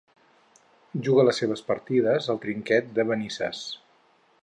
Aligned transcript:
Juga 1.09 1.27
les 1.27 1.43
seues 1.43 1.63
partides 1.69 2.31
al 2.35 2.43
Trinquet 2.47 2.91
de 2.99 3.09
Manises. 3.13 3.65